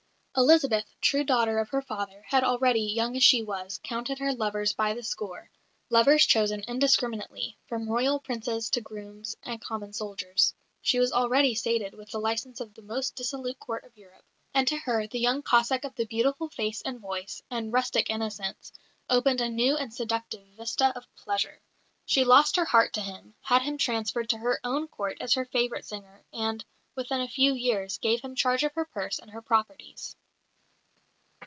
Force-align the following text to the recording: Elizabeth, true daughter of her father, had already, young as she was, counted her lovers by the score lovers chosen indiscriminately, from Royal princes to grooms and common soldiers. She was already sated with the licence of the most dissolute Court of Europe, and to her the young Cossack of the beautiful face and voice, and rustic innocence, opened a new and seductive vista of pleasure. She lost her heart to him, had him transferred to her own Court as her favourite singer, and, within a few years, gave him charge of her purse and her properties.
Elizabeth, 0.37 0.85
true 1.01 1.25
daughter 1.25 1.59
of 1.59 1.67
her 1.69 1.81
father, 1.81 2.23
had 2.25 2.41
already, 2.41 2.79
young 2.83 3.17
as 3.17 3.23
she 3.23 3.43
was, 3.43 3.81
counted 3.83 4.17
her 4.19 4.31
lovers 4.33 4.71
by 4.71 4.93
the 4.93 5.03
score 5.03 5.51
lovers 5.89 6.25
chosen 6.25 6.63
indiscriminately, 6.69 7.57
from 7.67 7.89
Royal 7.89 8.17
princes 8.17 8.69
to 8.69 8.79
grooms 8.79 9.35
and 9.43 9.59
common 9.61 9.91
soldiers. 9.91 10.53
She 10.81 10.99
was 10.99 11.11
already 11.11 11.53
sated 11.53 11.93
with 11.93 12.11
the 12.11 12.19
licence 12.19 12.61
of 12.61 12.73
the 12.73 12.81
most 12.81 13.15
dissolute 13.15 13.59
Court 13.59 13.83
of 13.83 13.97
Europe, 13.97 14.23
and 14.53 14.65
to 14.69 14.77
her 14.77 15.05
the 15.05 15.19
young 15.19 15.41
Cossack 15.43 15.83
of 15.83 15.95
the 15.95 16.05
beautiful 16.05 16.47
face 16.47 16.81
and 16.81 17.01
voice, 17.01 17.41
and 17.51 17.73
rustic 17.73 18.09
innocence, 18.09 18.71
opened 19.09 19.41
a 19.41 19.49
new 19.49 19.75
and 19.75 19.93
seductive 19.93 20.47
vista 20.57 20.93
of 20.95 21.13
pleasure. 21.17 21.59
She 22.05 22.23
lost 22.23 22.55
her 22.55 22.65
heart 22.65 22.93
to 22.93 23.01
him, 23.01 23.35
had 23.41 23.63
him 23.63 23.77
transferred 23.77 24.29
to 24.29 24.37
her 24.37 24.61
own 24.63 24.87
Court 24.87 25.17
as 25.19 25.33
her 25.33 25.43
favourite 25.43 25.83
singer, 25.83 26.23
and, 26.31 26.63
within 26.95 27.19
a 27.19 27.27
few 27.27 27.53
years, 27.53 27.97
gave 27.97 28.21
him 28.21 28.33
charge 28.35 28.63
of 28.63 28.73
her 28.75 28.85
purse 28.85 29.19
and 29.19 29.31
her 29.31 29.41
properties. 29.41 30.15